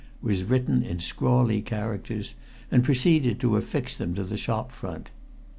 was 0.19 0.41
written 0.43 0.81
in 0.81 0.97
scrawly 0.97 1.61
characters, 1.61 2.33
and 2.71 2.83
proceeded 2.83 3.39
to 3.39 3.55
affix 3.55 3.95
them 3.97 4.15
to 4.15 4.23
the 4.23 4.35
shop 4.35 4.71
front. 4.71 5.11